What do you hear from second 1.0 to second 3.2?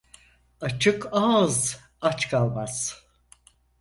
ağız aç kalmaz.